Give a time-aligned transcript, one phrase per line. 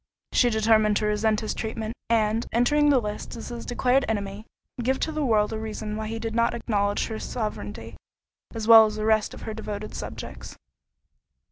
[0.31, 4.47] She determined to resent his treatment; and, entering the lists as his declared enemy,
[4.81, 7.95] give to the world a reason why he did not acknowledge her sovereignty,
[8.51, 10.57] as well as the rest of her devoted subjects.